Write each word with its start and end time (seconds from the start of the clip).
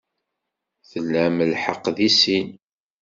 Tlam 0.89 1.35
lḥeqq 1.51 1.83
deg 1.97 2.09
sin. 2.19 2.47